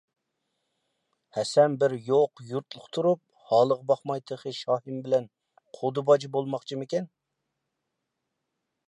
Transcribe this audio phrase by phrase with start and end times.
[1.37, 5.29] ھەسەن بىر يوق يۇرتلۇق تۇرۇپ ھالىغا باقماي تېخى شاھىم بىلەن
[5.79, 7.09] قۇدا باجا بولماقچىمىكەن؟